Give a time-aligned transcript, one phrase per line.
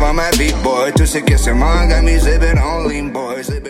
[0.00, 0.92] I'm on my beat, boy.
[0.92, 1.90] Two sick, yes, I'm.
[1.90, 3.48] Got me zipping on lean, boys.
[3.48, 3.69] Zipping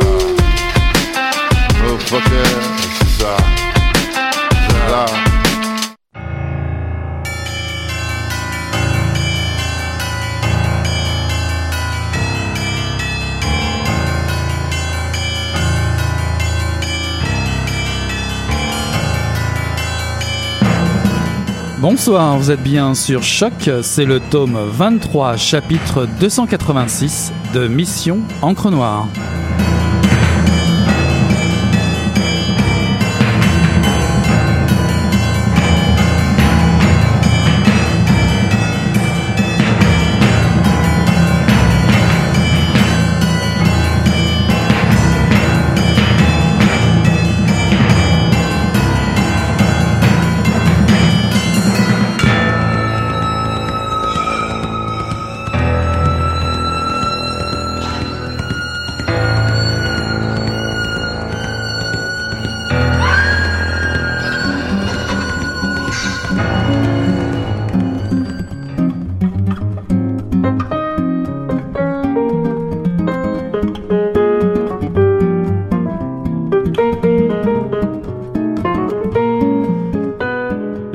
[21.79, 28.69] Bonsoir, vous êtes bien sur Choc, c'est le tome 23, chapitre 286 de Mission Encre
[28.69, 29.07] Noire.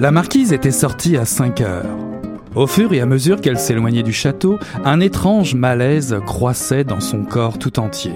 [0.07, 1.97] La marquise était sortie à 5 heures.
[2.55, 7.25] Au fur et à mesure qu'elle s'éloignait du château, un étrange malaise croissait dans son
[7.25, 8.13] corps tout entier.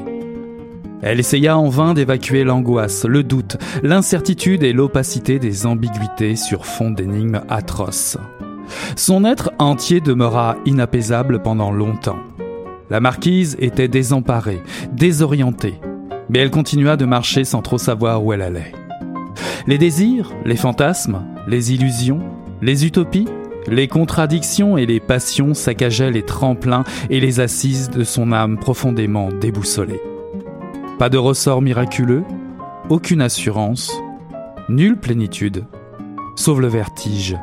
[1.03, 6.93] Elle essaya en vain d'évacuer l'angoisse, le doute, l'incertitude et l'opacité des ambiguïtés sur fond
[6.93, 8.19] d'énigmes atroces.
[8.95, 12.21] Son être entier demeura inapaisable pendant longtemps.
[12.89, 14.62] La marquise était désemparée,
[14.93, 15.81] désorientée,
[16.28, 18.75] mais elle continua de marcher sans trop savoir où elle allait.
[19.67, 22.21] Les désirs, les fantasmes, les illusions,
[22.62, 23.28] les utopies,
[23.67, 29.28] les contradictions et les passions saccageaient les tremplins et les assises de son âme profondément
[29.28, 30.01] déboussolée.
[30.99, 32.25] Pas de ressort miraculeux,
[32.89, 33.93] aucune assurance,
[34.69, 35.65] nulle plénitude,
[36.37, 37.37] sauf le vertige,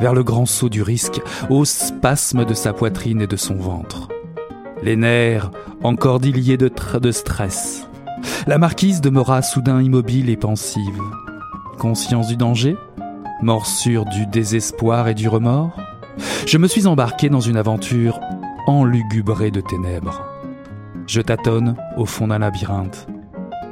[0.00, 4.08] vers le grand saut du risque, au spasme de sa poitrine et de son ventre.
[4.82, 5.50] Les nerfs
[5.82, 7.86] encore diliés de, de stress.
[8.46, 11.00] La marquise demeura soudain immobile et pensive.
[11.80, 12.76] Conscience du danger
[13.40, 15.74] Morsure du désespoir et du remords
[16.46, 18.20] Je me suis embarqué dans une aventure
[18.66, 20.22] enlugubrée de ténèbres.
[21.06, 23.08] Je tâtonne au fond d'un labyrinthe.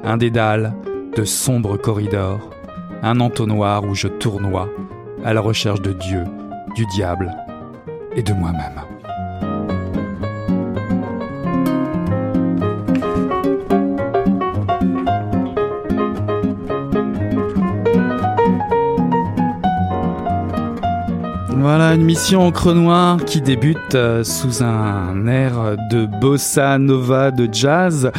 [0.04, 0.72] Un dédale
[1.14, 2.48] de sombres corridors.
[3.02, 4.70] Un entonnoir où je tournoie
[5.22, 6.24] à la recherche de Dieu,
[6.74, 7.36] du diable
[8.16, 8.88] et de moi-même.
[21.94, 28.10] Une mission encre noire qui débute euh, sous un air de bossa nova de jazz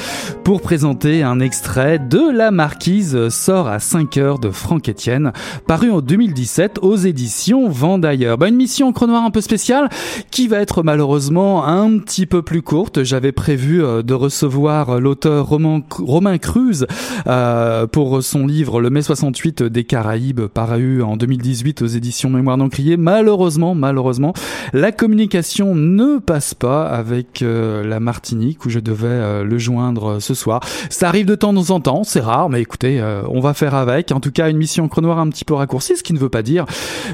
[0.49, 5.31] pour présenter un extrait de La Marquise sort à 5 heures de Franck Etienne,
[5.67, 8.39] paru en 2017 aux éditions Vendailleurs.
[8.39, 9.89] Bah, une mission encre noire un peu spéciale
[10.31, 13.03] qui va être malheureusement un petit peu plus courte.
[13.03, 16.87] J'avais prévu euh, de recevoir l'auteur Romain, Romain Cruz
[17.27, 22.57] euh, pour son livre Le mai 68 des Caraïbes, paru en 2018 aux éditions Mémoire
[22.57, 22.97] d'Encrier.
[22.97, 24.33] Malheureusement, malheureusement, malheureusement,
[24.73, 30.38] la communication ne passe pas avec euh, la Martinique où je devais le joindre ce
[30.39, 30.61] soir.
[30.89, 34.11] Ça arrive de temps en temps, c'est rare, mais écoutez, on va faire avec.
[34.11, 36.41] En tout cas, une mission chronoir un petit peu raccourcie, ce qui ne veut pas
[36.41, 36.65] dire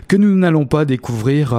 [0.07, 1.55] que nous n'allons pas découvrir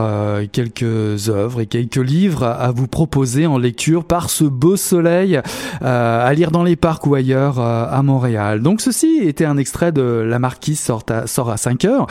[0.53, 5.41] quelques œuvres et quelques livres à vous proposer en lecture par ce beau soleil
[5.81, 8.61] à lire dans les parcs ou ailleurs à Montréal.
[8.61, 12.07] Donc ceci était un extrait de La Marquise sort à, sort à 5 heures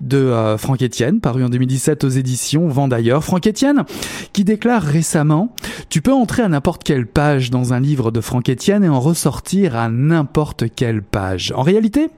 [0.00, 3.24] de Franck Etienne, paru en 2017 aux éditions Vendailleurs.
[3.24, 3.84] Franck Etienne
[4.32, 5.54] qui déclare récemment
[5.88, 9.76] Tu peux entrer à n'importe quelle page dans un livre de Franck Etienne et ressortir
[9.76, 11.52] à n'importe quelle page.
[11.56, 12.10] En réalité,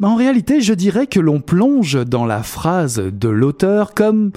[0.00, 4.32] ben en réalité, je dirais que l'on plonge dans la phrase de l'auteur comme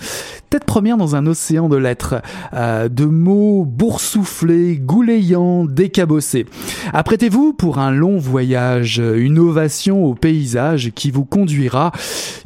[0.51, 2.21] tête première dans un océan de lettres,
[2.53, 6.45] euh, de mots boursouflés, goulayants, décabossés.
[6.91, 11.93] Apprêtez-vous pour un long voyage, une ovation au paysage qui vous conduira,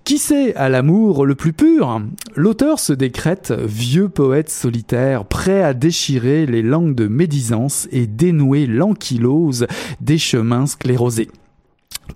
[0.04, 2.00] qui sait, à l'amour le plus pur?
[2.36, 8.68] L'auteur se décrète vieux poète solitaire, prêt à déchirer les langues de médisance et dénouer
[8.68, 9.66] l'ankylose
[10.00, 11.31] des chemins sclérosés.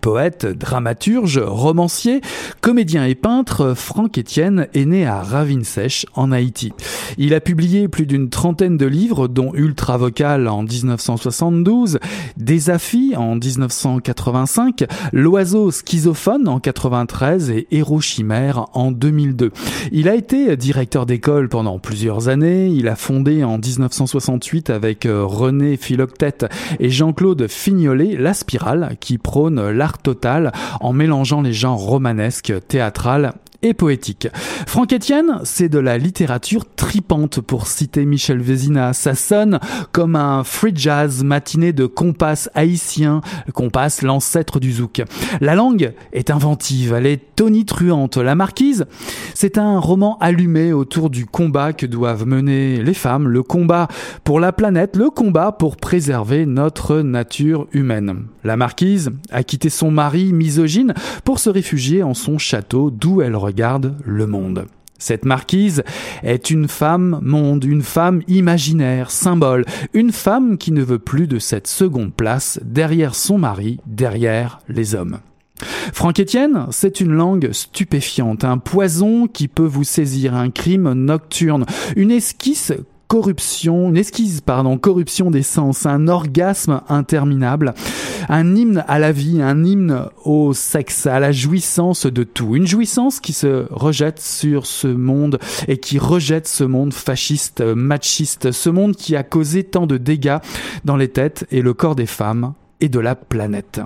[0.01, 2.21] Poète, dramaturge, romancier,
[2.61, 6.71] comédien et peintre, Franck Etienne est né à Ravinsèche, en Haïti.
[7.17, 11.99] Il a publié plus d'une trentaine de livres, dont Ultra Vocal en 1972,
[12.37, 19.51] Désafi en 1985, L'oiseau schizophone en 93 et Héros chimère en 2002.
[19.91, 22.67] Il a été directeur d'école pendant plusieurs années.
[22.67, 26.45] Il a fondé en 1968 avec René Philoctète
[26.79, 33.33] et Jean-Claude Fignolet La Spirale, qui prône l'art total en mélangeant les genres romanesques, théâtral
[33.61, 34.27] et poétique.
[34.67, 38.93] Franck Etienne, c'est de la littérature tripante pour citer Michel Vézina.
[38.93, 39.59] Ça sonne
[39.91, 43.21] comme un free jazz matiné de compas haïtien,
[43.53, 45.01] compas l'ancêtre du zouk.
[45.41, 48.17] La langue est inventive, elle est tonitruante.
[48.17, 48.85] La marquise,
[49.33, 53.87] c'est un roman allumé autour du combat que doivent mener les femmes, le combat
[54.23, 58.27] pour la planète, le combat pour préserver notre nature humaine.
[58.43, 60.93] La marquise a quitté son mari misogyne
[61.25, 64.67] pour se réfugier en son château d'où elle regarde le monde.
[64.99, 65.83] Cette marquise
[66.23, 71.39] est une femme monde, une femme imaginaire, symbole, une femme qui ne veut plus de
[71.39, 75.19] cette seconde place derrière son mari, derrière les hommes.
[75.93, 81.65] Franck Etienne, c'est une langue stupéfiante, un poison qui peut vous saisir, un crime nocturne,
[81.95, 82.73] une esquisse
[83.09, 87.73] corruption, une esquisse, pardon, corruption des sens, un orgasme interminable,
[88.29, 92.55] un hymne à la vie, un hymne au sexe, à la jouissance de tout.
[92.55, 98.51] Une jouissance qui se rejette sur ce monde et qui rejette ce monde fasciste, machiste,
[98.51, 100.37] ce monde qui a causé tant de dégâts
[100.85, 103.81] dans les têtes et le corps des femmes et de la planète.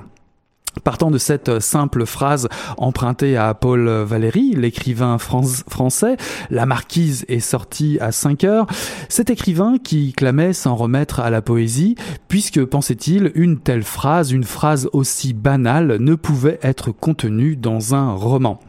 [0.83, 6.17] Partant de cette euh, simple phrase empruntée à Paul Valéry, l'écrivain français,
[6.49, 8.67] La marquise est sortie à 5 heures,
[9.07, 11.95] cet écrivain qui clamait s'en remettre à la poésie,
[12.27, 18.13] puisque, pensait-il, une telle phrase, une phrase aussi banale, ne pouvait être contenue dans un
[18.13, 18.59] roman.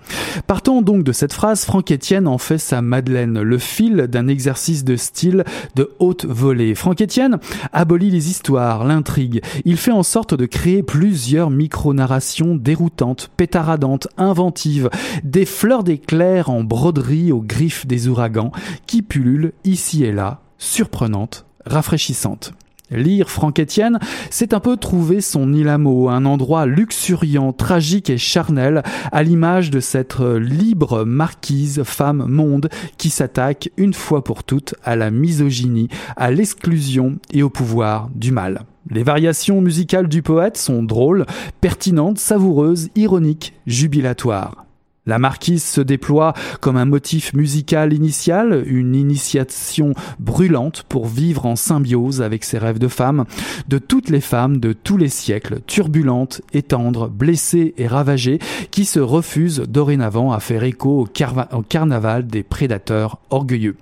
[0.47, 4.85] Partant donc de cette phrase, Franck Etienne en fait sa Madeleine, le fil d'un exercice
[4.85, 6.75] de style de haute volée.
[6.75, 7.39] Franck Etienne
[7.73, 14.09] abolit les histoires, l'intrigue, il fait en sorte de créer plusieurs micro narration déroutante, pétaradante,
[14.17, 14.91] inventive,
[15.23, 18.53] des fleurs d'éclairs en broderie aux griffes des ouragans
[18.87, 22.53] qui pullulent ici et là, surprenantes, rafraîchissantes.
[22.91, 23.99] Lire Franck Etienne,
[24.31, 29.23] c'est un peu trouver son île à mots, un endroit luxuriant, tragique et charnel, à
[29.23, 35.11] l'image de cette libre marquise femme monde qui s'attaque une fois pour toutes à la
[35.11, 38.65] misogynie, à l'exclusion et au pouvoir du mal.
[38.91, 41.25] Les variations musicales du poète sont drôles,
[41.61, 44.65] pertinentes, savoureuses, ironiques, jubilatoires.
[45.07, 51.57] La marquise se déploie comme un motif musical initial, une initiation brûlante pour vivre en
[51.57, 53.25] symbiose avec ses rêves de femme,
[53.69, 58.39] de toutes les femmes de tous les siècles, turbulentes et tendres, blessées et ravagées,
[58.71, 63.77] qui se refusent dorénavant à faire écho au carnaval des prédateurs orgueilleux.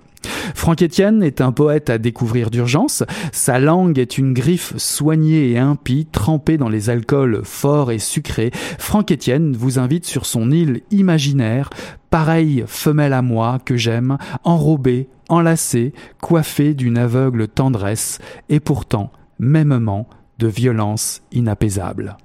[0.55, 3.03] Franck Etienne est un poète à découvrir d'urgence.
[3.31, 8.51] Sa langue est une griffe soignée et impie, trempée dans les alcools forts et sucrés.
[8.77, 11.69] Franck Etienne vous invite sur son île imaginaire,
[12.09, 20.07] pareille femelle à moi que j'aime, enrobée, enlacée, coiffée d'une aveugle tendresse, et pourtant, mêmement,
[20.39, 22.17] de violence inapaisable.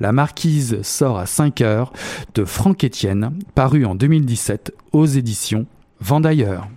[0.00, 1.92] La Marquise sort à 5 heures
[2.34, 5.66] de Franck Etienne, paru en 2017 aux éditions
[6.00, 6.68] Vendailleurs.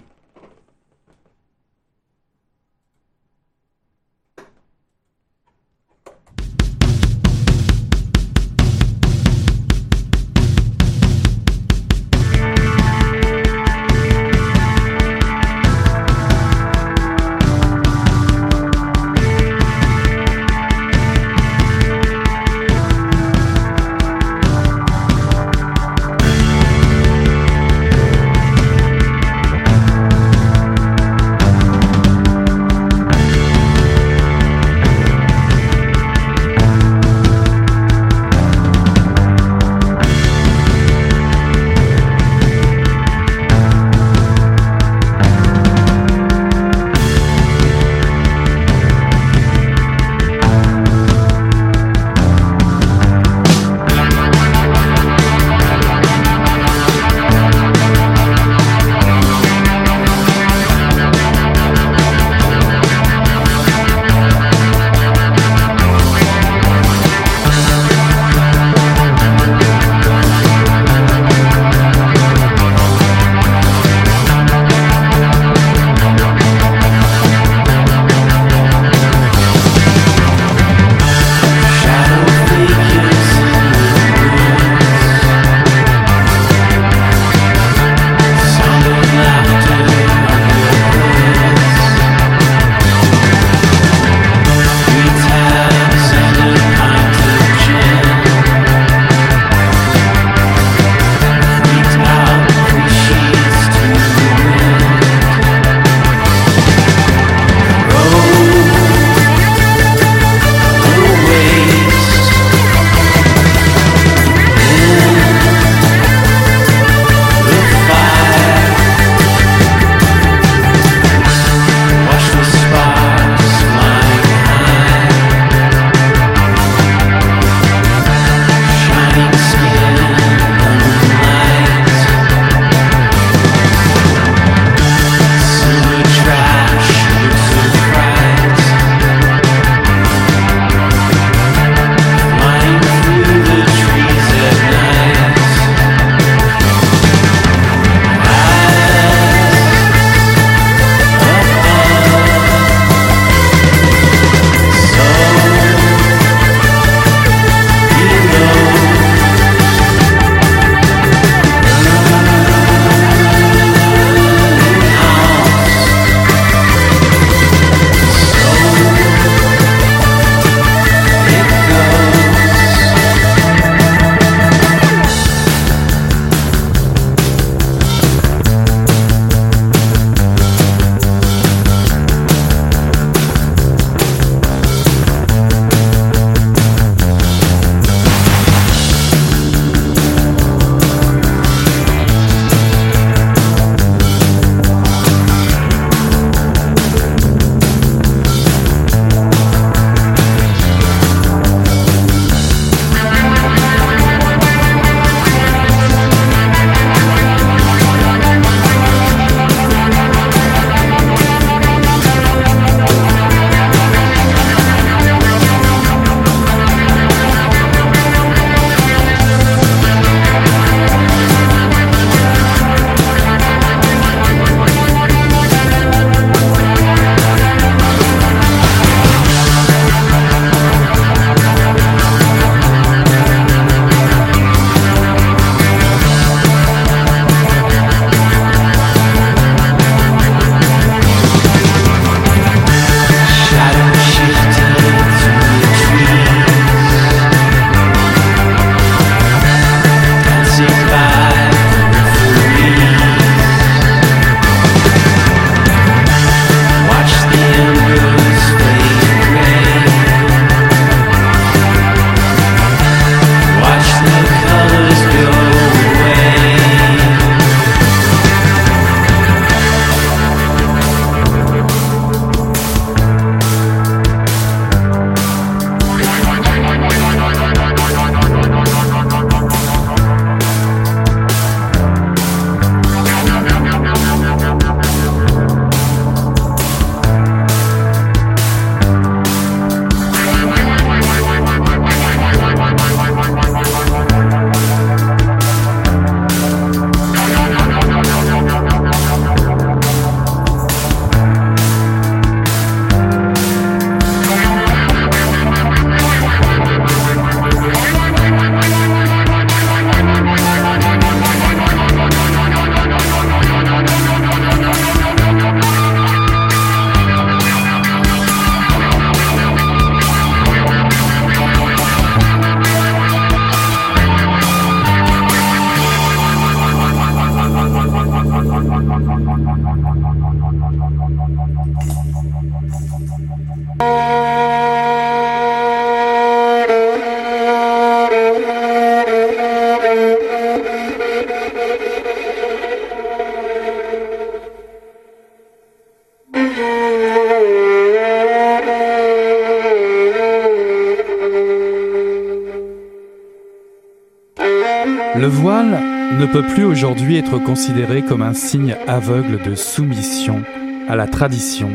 [356.32, 360.44] Peut plus aujourd'hui être considéré comme un signe aveugle de soumission
[360.88, 361.70] à la tradition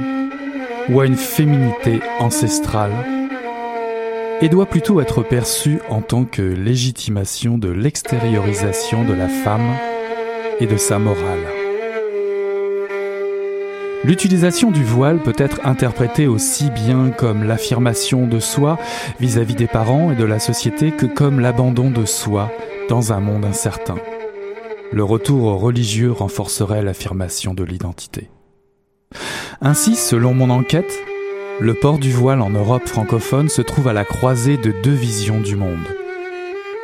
[0.88, 2.92] ou à une féminité ancestrale
[4.40, 9.76] et doit plutôt être perçu en tant que légitimation de l'extériorisation de la femme
[10.58, 11.44] et de sa morale.
[14.04, 18.78] L'utilisation du voile peut être interprétée aussi bien comme l'affirmation de soi
[19.20, 22.50] vis-à-vis des parents et de la société que comme l'abandon de soi
[22.88, 23.96] dans un monde incertain.
[24.92, 28.30] Le retour religieux renforcerait l'affirmation de l'identité.
[29.60, 30.92] Ainsi, selon mon enquête,
[31.58, 35.40] le port du voile en Europe francophone se trouve à la croisée de deux visions
[35.40, 35.86] du monde.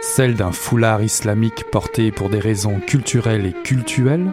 [0.00, 4.32] Celle d'un foulard islamique porté pour des raisons culturelles et cultuelles,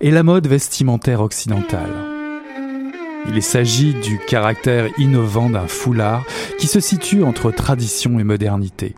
[0.00, 1.92] et la mode vestimentaire occidentale.
[3.28, 6.24] Il s'agit du caractère innovant d'un foulard
[6.58, 8.94] qui se situe entre tradition et modernité.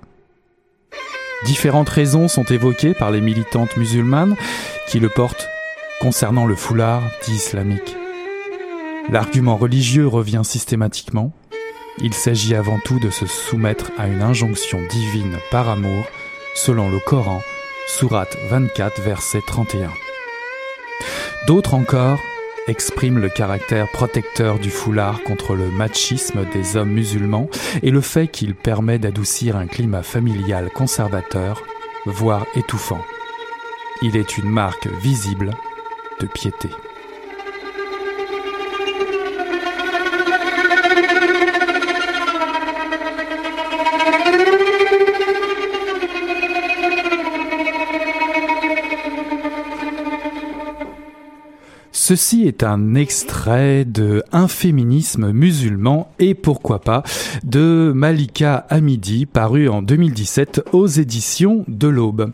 [1.45, 4.37] Différentes raisons sont évoquées par les militantes musulmanes
[4.89, 5.49] qui le portent
[6.01, 7.97] concernant le foulard dit islamique.
[9.11, 11.33] L'argument religieux revient systématiquement.
[11.99, 16.05] Il s'agit avant tout de se soumettre à une injonction divine par amour,
[16.55, 17.41] selon le Coran,
[17.87, 19.91] Sourate 24, verset 31.
[21.47, 22.19] D'autres encore
[22.69, 27.49] expriment le caractère protecteur du foulard contre le machisme des hommes musulmans
[27.83, 31.63] et le fait qu'il permet d'adoucir un climat familial conservateur,
[32.07, 33.03] voire étouffant.
[34.03, 35.51] Il est une marque visible
[36.21, 36.69] de piété.
[52.09, 57.03] Ceci est un extrait de Un féminisme musulman et pourquoi pas
[57.45, 62.33] de Malika Hamidi paru en 2017 aux éditions de l'Aube.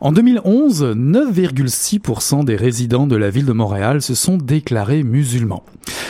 [0.00, 5.62] En 2011, 9,6% des résidents de la ville de Montréal se sont déclarés musulmans.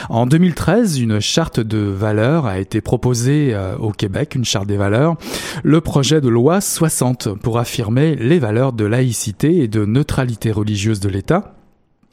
[0.09, 4.77] En 2013, une charte de valeurs a été proposée euh, au Québec, une charte des
[4.77, 5.17] valeurs,
[5.65, 11.01] le projet de loi 60 pour affirmer les valeurs de laïcité et de neutralité religieuse
[11.01, 11.57] de l'État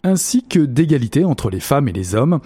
[0.03, 2.39] ainsi que d'égalité entre les femmes et les hommes,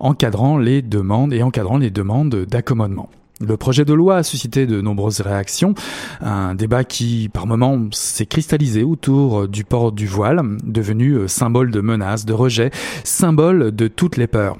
[0.00, 3.08] encadrant les demandes et encadrant les demandes d'accommodement.
[3.40, 5.74] Le projet de loi a suscité de nombreuses réactions,
[6.20, 11.80] un débat qui par moments s'est cristallisé autour du port du voile, devenu symbole de
[11.80, 12.70] menace, de rejet,
[13.02, 14.56] symbole de toutes les peurs.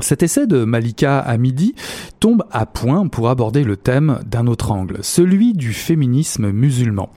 [0.00, 1.74] Cet essai de Malika Hamidi
[2.18, 7.10] tombe à point pour aborder le thème d'un autre angle, celui du féminisme musulman.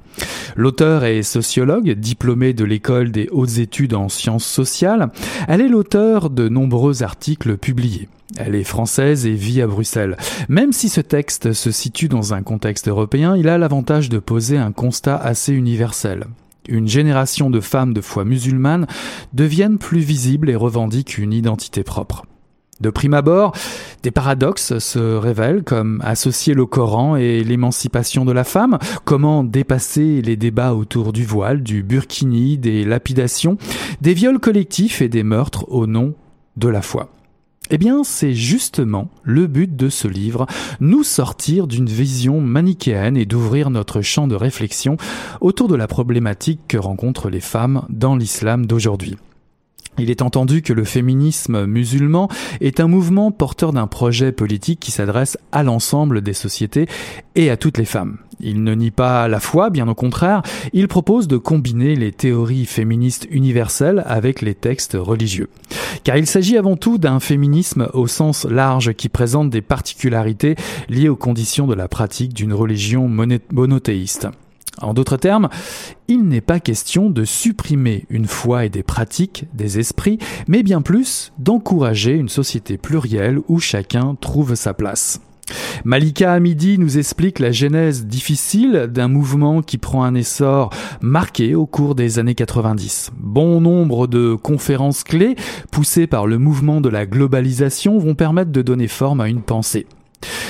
[0.56, 5.10] L'auteur est sociologue, diplômée de l'école des hautes études en sciences sociales.
[5.48, 8.08] Elle est l'auteur de nombreux articles publiés.
[8.38, 10.18] Elle est française et vit à Bruxelles.
[10.50, 14.58] Même si ce texte se situe dans un contexte européen, il a l'avantage de poser
[14.58, 16.26] un constat assez universel.
[16.68, 18.88] Une génération de femmes de foi musulmane
[19.34, 22.24] deviennent plus visibles et revendiquent une identité propre.
[22.84, 23.54] De prime abord,
[24.04, 30.22] des paradoxes se révèlent comme associer le Coran et l'émancipation de la femme, comment dépasser
[30.22, 33.58] les débats autour du voile, du burkini, des lapidations,
[34.02, 36.14] des viols collectifs et des meurtres au nom
[36.58, 37.10] de la foi.
[37.70, 40.46] Eh bien, c'est justement le but de ce livre,
[40.82, 44.98] nous sortir d'une vision manichéenne et d'ouvrir notre champ de réflexion
[45.40, 49.16] autour de la problématique que rencontrent les femmes dans l'islam d'aujourd'hui.
[50.00, 52.28] Il est entendu que le féminisme musulman
[52.62, 56.88] est un mouvement porteur d'un projet politique qui s'adresse à l'ensemble des sociétés
[57.36, 58.18] et à toutes les femmes.
[58.40, 60.42] Il ne nie pas la foi, bien au contraire,
[60.74, 65.50] il propose de combiner les théories féministes universelles avec les textes religieux.
[66.04, 70.56] Car il s'agit avant tout d'un féminisme au sens large qui présente des particularités
[70.90, 74.28] liées aux conditions de la pratique d'une religion monothéiste.
[74.82, 75.50] En d'autres termes,
[76.08, 80.82] il n'est pas question de supprimer une foi et des pratiques, des esprits, mais bien
[80.82, 85.22] plus d'encourager une société plurielle où chacun trouve sa place.
[85.84, 90.70] Malika Hamidi nous explique la genèse difficile d'un mouvement qui prend un essor
[91.02, 93.12] marqué au cours des années 90.
[93.18, 95.36] Bon nombre de conférences clés
[95.72, 99.86] poussées par le mouvement de la globalisation vont permettre de donner forme à une pensée.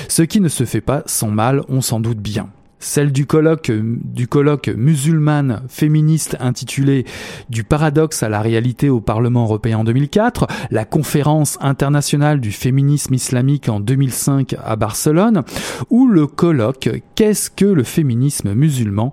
[0.07, 2.49] Ce qui ne se fait pas sans mal, on s'en doute bien
[2.83, 7.05] celle du colloque, du colloque musulmane féministe intitulé
[7.49, 13.13] Du paradoxe à la réalité au Parlement européen en 2004, la conférence internationale du féminisme
[13.13, 15.43] islamique en 2005 à Barcelone,
[15.89, 19.11] ou le colloque Qu'est-ce que le féminisme musulman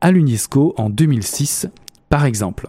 [0.00, 1.68] à l'UNESCO en 2006
[2.08, 2.68] par exemple.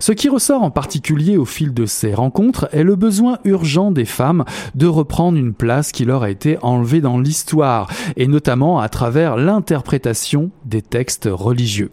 [0.00, 4.04] Ce qui ressort en particulier au fil de ces rencontres est le besoin urgent des
[4.04, 8.88] femmes de reprendre une place qui leur a été enlevée dans l'histoire, et notamment à
[8.88, 11.90] travers l'interprétation des textes religieux.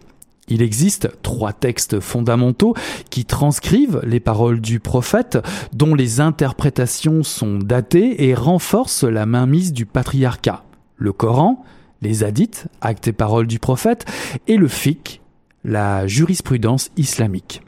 [0.50, 2.74] Il existe trois textes fondamentaux
[3.10, 5.38] qui transcrivent les paroles du prophète,
[5.74, 10.64] dont les interprétations sont datées et renforcent la mainmise du patriarcat.
[10.96, 11.64] Le Coran,
[12.02, 14.06] les hadiths, actes et paroles du prophète,
[14.48, 15.22] et le fiqh,
[15.66, 17.62] la jurisprudence islamique.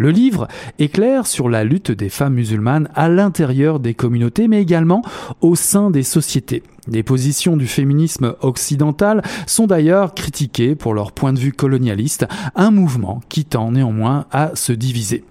[0.00, 5.02] Le livre éclaire sur la lutte des femmes musulmanes à l'intérieur des communautés, mais également
[5.42, 6.62] au sein des sociétés.
[6.88, 12.70] Les positions du féminisme occidental sont d'ailleurs critiquées pour leur point de vue colonialiste, un
[12.70, 15.22] mouvement qui tend néanmoins à se diviser.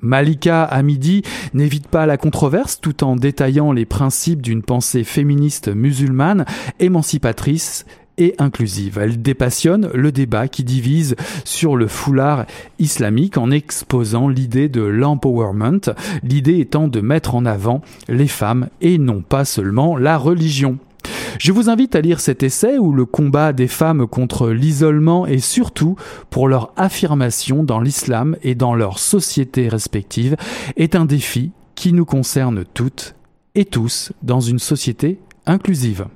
[0.00, 1.22] Malika Hamidi
[1.54, 6.44] n'évite pas la controverse tout en détaillant les principes d'une pensée féministe musulmane
[6.80, 7.86] émancipatrice
[8.18, 8.98] et inclusive.
[8.98, 12.44] Elle dépassionne le débat qui divise sur le foulard
[12.78, 15.80] islamique en exposant l'idée de l'empowerment,
[16.22, 20.78] l'idée étant de mettre en avant les femmes et non pas seulement la religion.
[21.38, 25.38] Je vous invite à lire cet essai où le combat des femmes contre l'isolement et
[25.38, 25.96] surtout
[26.30, 30.36] pour leur affirmation dans l'islam et dans leurs sociétés respectives
[30.76, 33.14] est un défi qui nous concerne toutes
[33.54, 36.06] et tous dans une société inclusive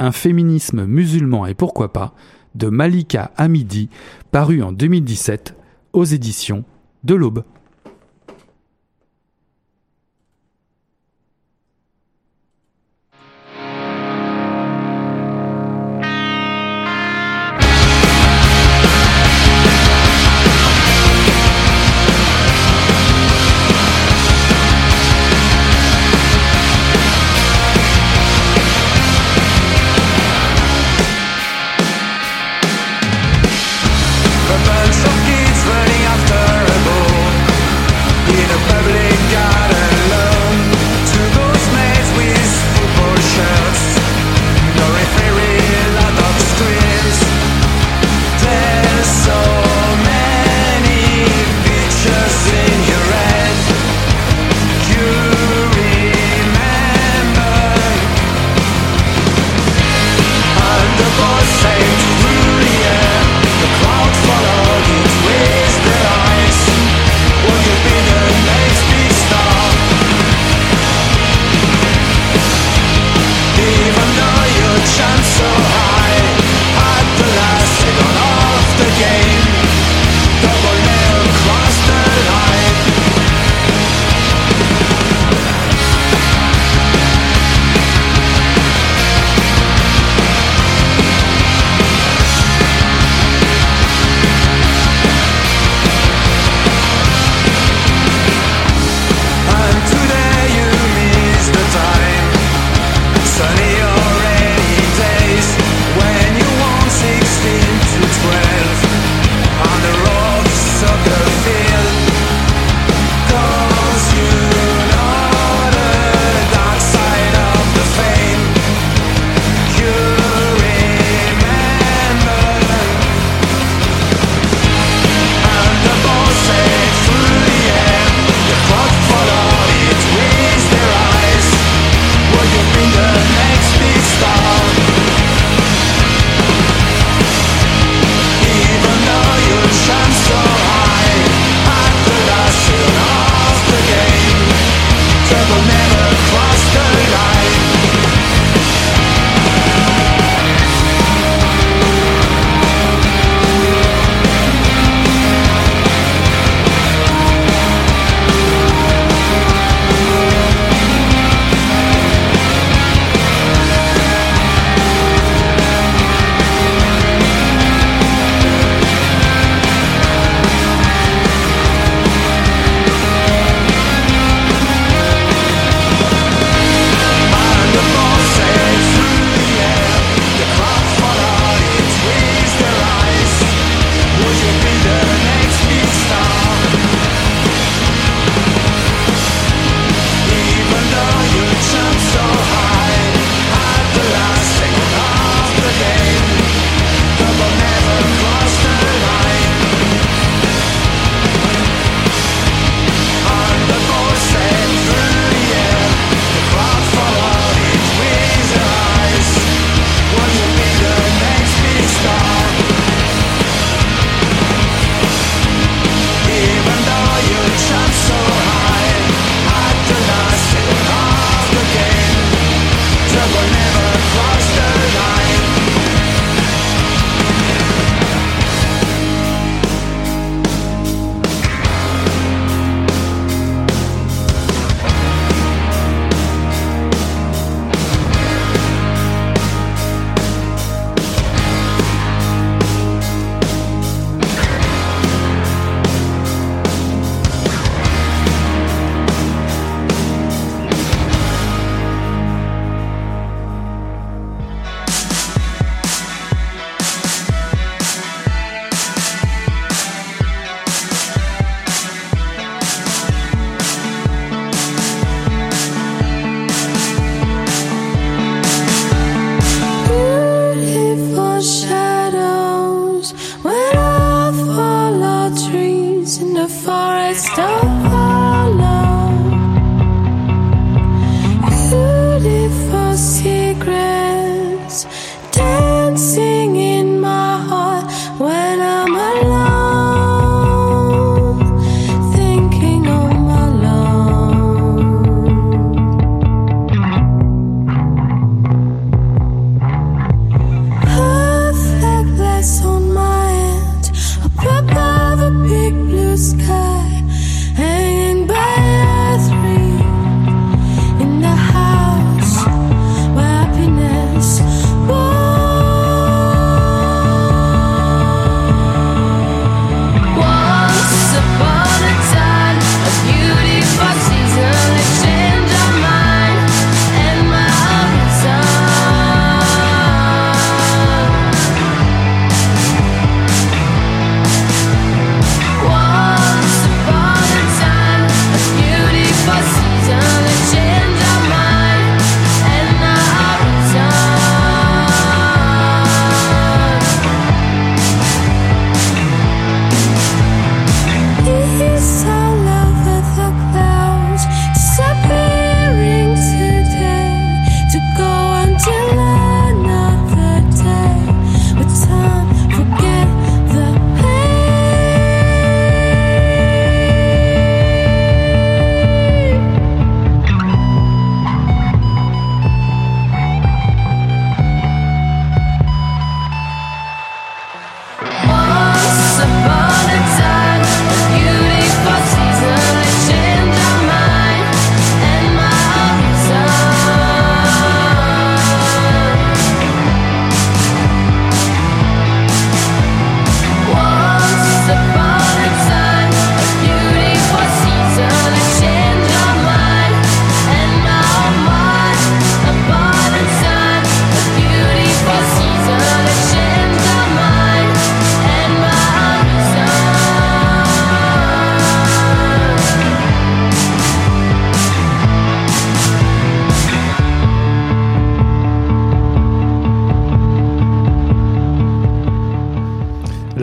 [0.00, 2.14] un féminisme musulman et pourquoi pas,
[2.56, 3.88] de Malika Hamidi,
[4.32, 5.54] paru en 2017
[5.92, 6.64] aux éditions
[7.04, 7.44] de l'Aube.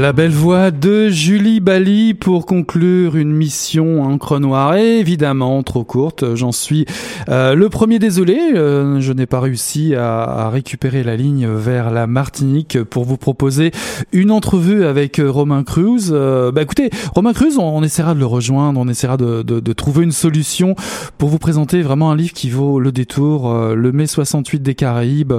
[0.07, 6.33] La belle voix de Julie Bali pour conclure une mission encre noire, évidemment trop courte,
[6.33, 6.85] j'en suis
[7.27, 12.07] euh, le premier désolé, euh, je n'ai pas réussi à, récupérer la ligne vers la
[12.07, 13.71] Martinique pour vous proposer
[14.13, 16.11] une entrevue avec Romain Cruz.
[16.11, 19.59] Euh, bah écoutez, Romain Cruz, on, on, essaiera de le rejoindre, on essaiera de, de,
[19.59, 20.75] de, trouver une solution
[21.17, 25.33] pour vous présenter vraiment un livre qui vaut le détour, le mai 68 des Caraïbes.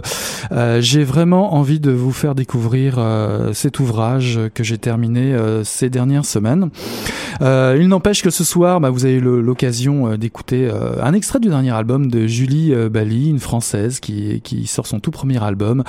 [0.80, 3.00] J'ai vraiment envie de vous faire découvrir
[3.54, 6.70] cet ouvrage que j'ai terminé euh, ces dernières semaines.
[7.42, 10.68] Euh, il n'empêche que ce soir, bah, vous avez l'occasion euh, d'écouter
[11.00, 15.42] un extrait du dernier album de Julie Bali, une française qui, sort son tout premier
[15.42, 15.84] album,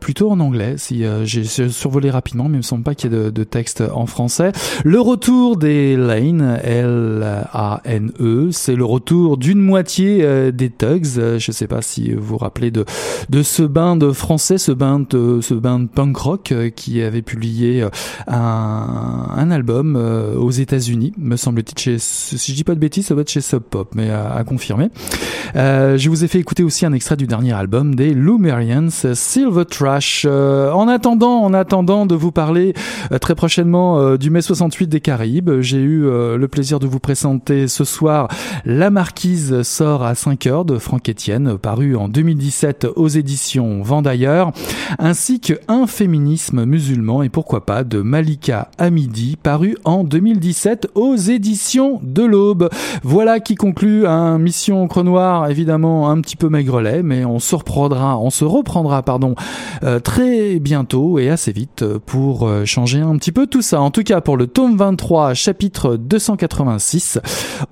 [0.00, 0.74] plutôt en anglais.
[0.76, 3.82] Si j'ai survolé rapidement, mais il me semble pas qu'il y ait de, de, texte
[3.94, 4.52] en français.
[4.84, 11.38] Le retour des Lane, L-A-N-E, c'est le retour d'une moitié des Tugs.
[11.38, 12.84] Je sais pas si vous vous rappelez de
[13.28, 17.88] de ce band de français, ce band, ce band punk rock qui avait publié euh,
[18.26, 22.00] un, album euh, aux États-Unis, me semble-t-il.
[22.00, 24.88] Si je dis pas de bêtises, ça doit être chez Sub Pop, mais à, confirmer.
[25.56, 29.64] Euh, je vous ai fait écouter aussi un extrait du dernier album des Lumerians, Silver
[29.66, 30.24] Trash.
[30.26, 32.74] En attendant, en attendant de vous parler
[33.20, 37.84] très prochainement du mai 68 des Caraïbes, j'ai eu le plaisir de vous présenter ce
[37.84, 38.28] soir
[38.64, 44.52] La Marquise sort à 5 heures de Franck Etienne, paru en 2017 aux éditions Vendailleurs,
[44.98, 51.16] ainsi que Un féminisme musulman et pourquoi pas de Malika Hamidi, paru en 2017 aux
[51.16, 52.68] éditions de l'Aube.
[53.02, 58.16] Voilà qui conclut un Mission Crenoir, évidemment un petit peu maigrelet, mais on se reprendra,
[58.16, 59.34] on se reprendra, pardon,
[59.82, 63.80] euh, très bientôt et assez vite pour euh, changer un petit peu tout ça.
[63.80, 67.18] En tout cas, pour le tome 23, chapitre 286,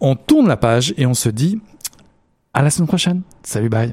[0.01, 1.61] on tourne la page et on se dit
[2.55, 3.23] à la semaine prochaine.
[3.45, 3.93] Salut, bye.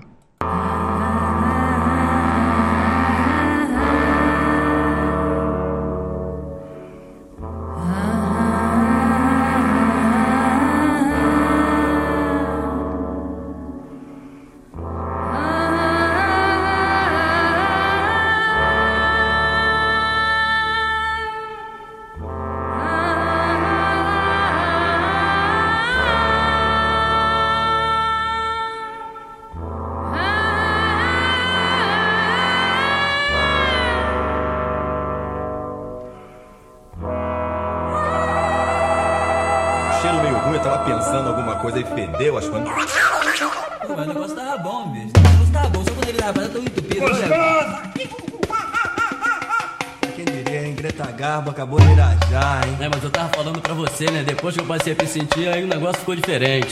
[55.17, 56.69] Sentir, aí o negócio ficou diferente.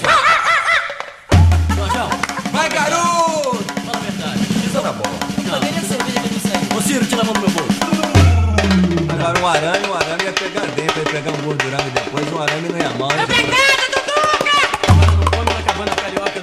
[1.75, 2.09] João,
[2.51, 3.65] vai garoto!
[3.85, 4.39] Fala a verdade.
[4.65, 5.03] Isso tá bom.
[5.49, 6.77] Não, nem a cerveja que disse aí.
[6.77, 7.73] Ô Ciro, tira a mão do meu bolso.
[9.09, 12.69] Agora um arame, um arame ia pegar dentro, ia pegar um gordurame depois, um arame
[12.69, 13.11] não ia mal.
[13.11, 14.57] É pegada, Duduca!
[14.91, 16.34] Agora não come na cabana carioca,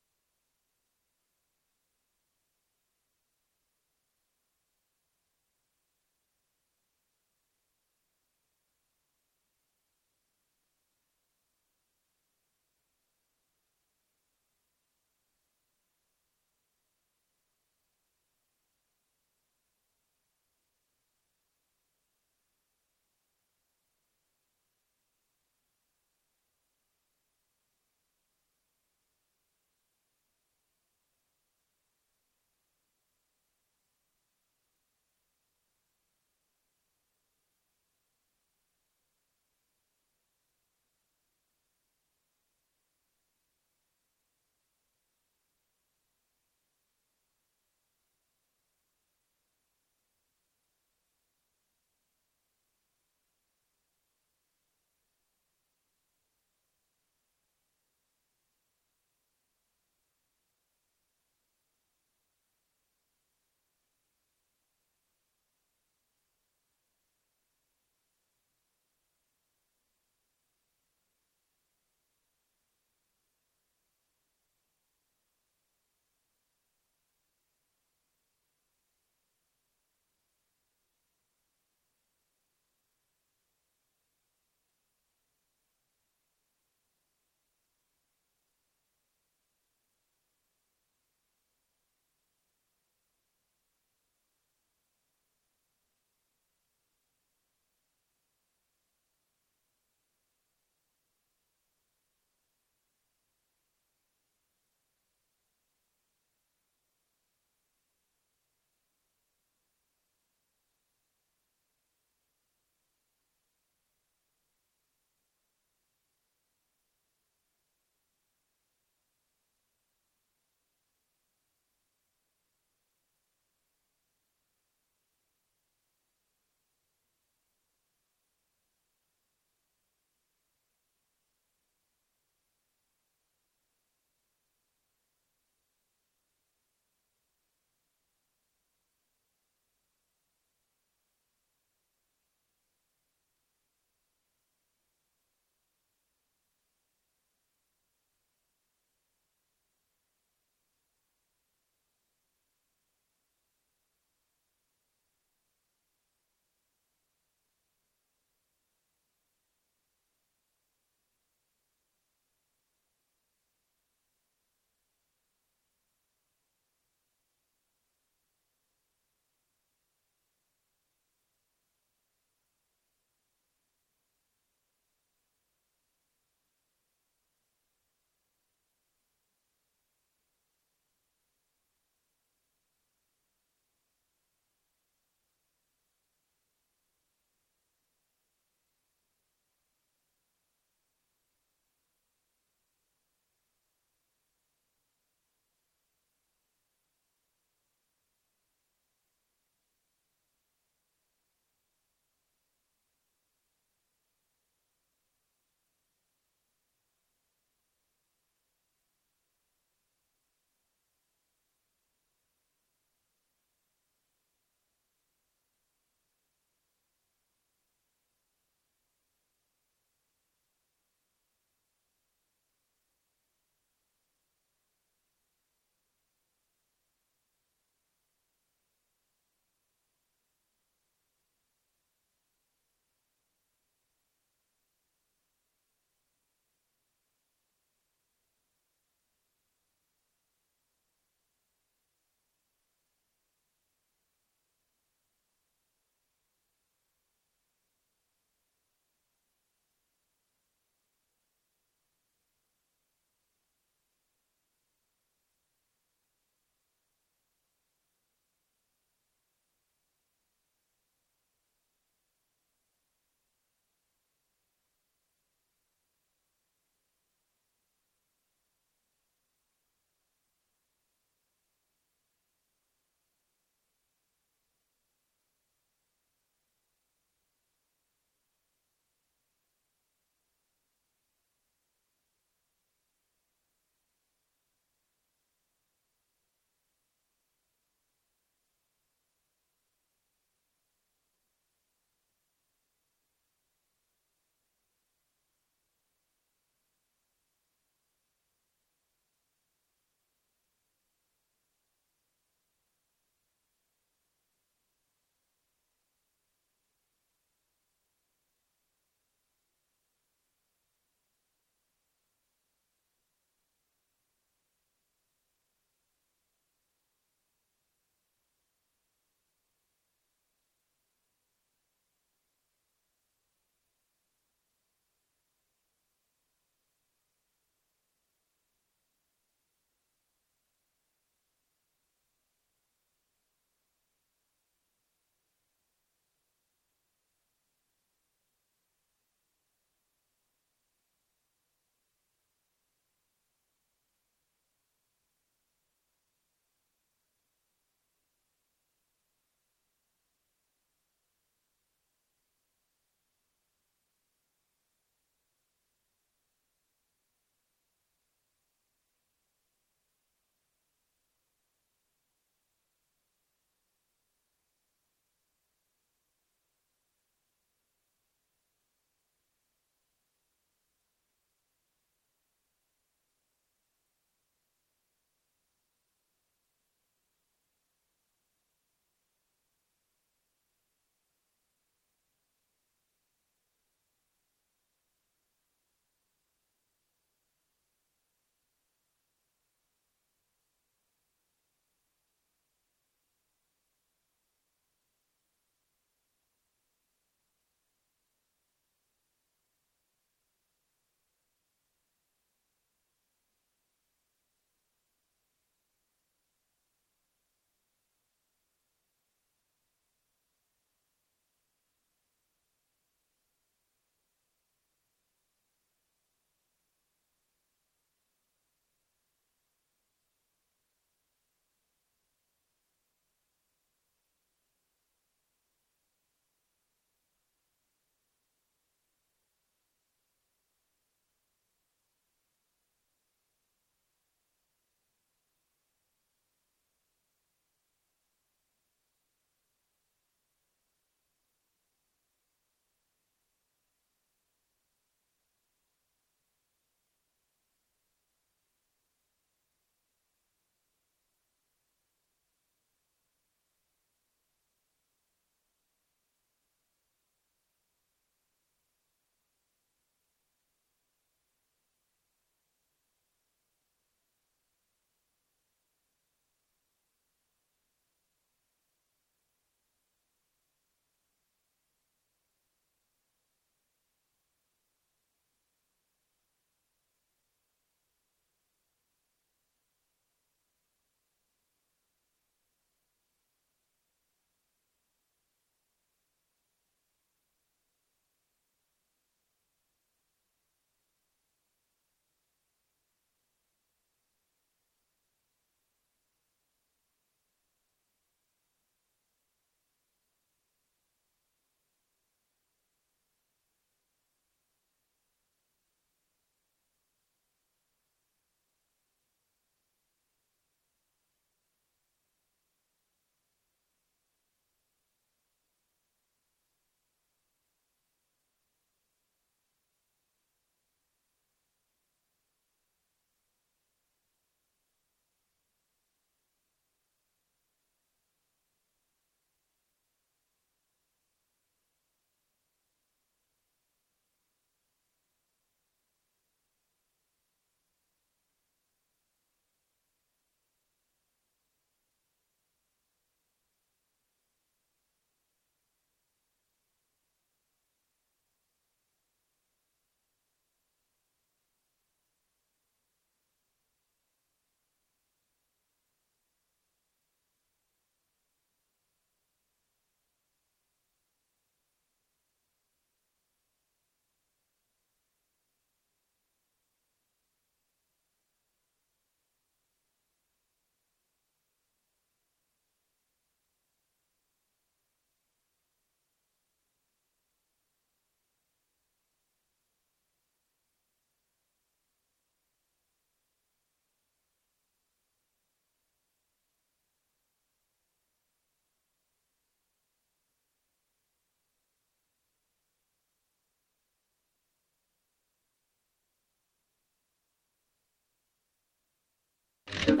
[599.86, 600.00] Sometimes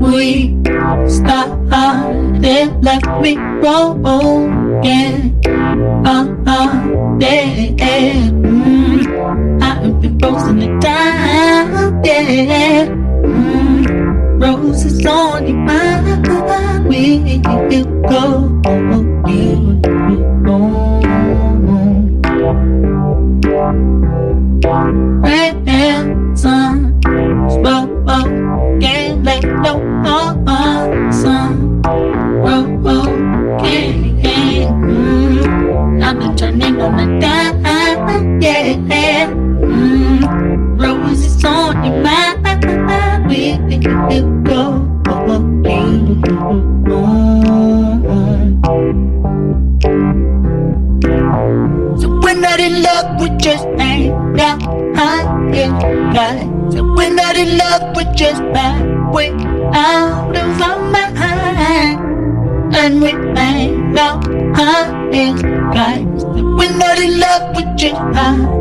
[0.00, 0.50] we
[2.40, 5.40] started, left me broken.
[6.06, 8.30] Uh, uh, yeah.
[8.30, 12.86] Mm, I've been frozen to time, yeah.
[13.24, 18.50] Mm, roses on your mind, we go, you go.
[25.22, 27.00] Rain, sun,
[27.50, 27.90] smoke,
[28.80, 30.40] can't let no more
[58.60, 58.82] that
[59.14, 59.26] we
[59.84, 60.60] are lose
[60.94, 61.98] mind
[62.80, 64.24] and we may not
[64.60, 64.88] have
[65.22, 65.38] it
[66.58, 68.60] We're not in love we just have.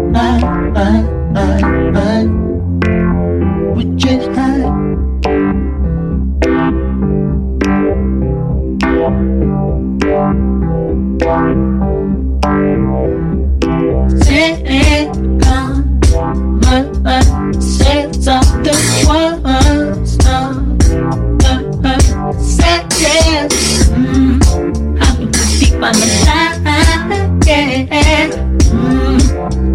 [27.46, 28.30] Yeah.
[28.72, 29.20] Mm,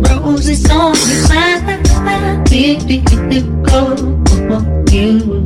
[0.09, 1.65] roses on your mind,
[3.65, 3.81] go,
[4.91, 5.45] you.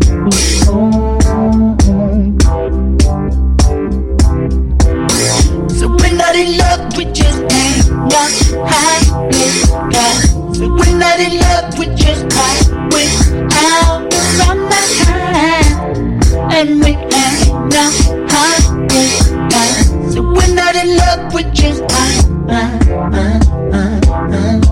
[5.79, 7.41] So we're not in love, we just
[9.29, 10.55] with God.
[10.57, 13.15] So we're not in love, we just high with
[13.55, 16.25] out from behind.
[16.53, 19.28] And we hang out high
[20.69, 21.87] hard in love with you.
[21.89, 22.79] I, I,
[23.13, 24.68] I, I, I.